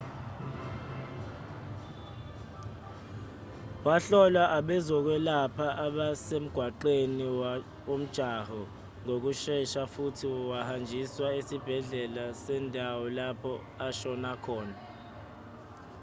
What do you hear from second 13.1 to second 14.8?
lapho ashona khona